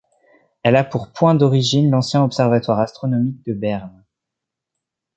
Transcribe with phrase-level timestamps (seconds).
[0.63, 4.03] Elle a pour point d'origine l'ancien observatoire astronomique de Berne.